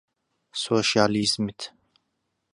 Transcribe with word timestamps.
سۆشیالیزمت 0.61 1.59